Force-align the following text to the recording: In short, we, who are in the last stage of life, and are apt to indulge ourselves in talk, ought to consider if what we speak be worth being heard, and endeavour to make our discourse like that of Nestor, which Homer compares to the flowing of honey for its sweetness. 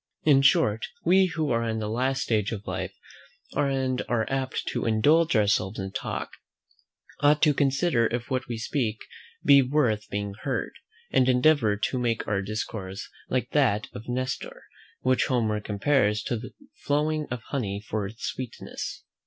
In 0.23 0.41
short, 0.41 0.87
we, 1.05 1.27
who 1.27 1.51
are 1.51 1.63
in 1.63 1.77
the 1.77 1.87
last 1.87 2.23
stage 2.23 2.51
of 2.51 2.65
life, 2.65 2.95
and 3.51 4.01
are 4.09 4.27
apt 4.31 4.65
to 4.69 4.87
indulge 4.87 5.35
ourselves 5.35 5.77
in 5.77 5.91
talk, 5.91 6.31
ought 7.19 7.39
to 7.43 7.53
consider 7.53 8.07
if 8.07 8.31
what 8.31 8.47
we 8.47 8.57
speak 8.57 8.97
be 9.45 9.61
worth 9.61 10.09
being 10.09 10.33
heard, 10.41 10.71
and 11.11 11.29
endeavour 11.29 11.77
to 11.77 11.99
make 11.99 12.27
our 12.27 12.41
discourse 12.41 13.09
like 13.29 13.51
that 13.51 13.89
of 13.93 14.09
Nestor, 14.09 14.63
which 15.01 15.25
Homer 15.27 15.61
compares 15.61 16.23
to 16.23 16.35
the 16.35 16.53
flowing 16.83 17.27
of 17.29 17.43
honey 17.51 17.79
for 17.79 18.07
its 18.07 18.23
sweetness. 18.25 19.03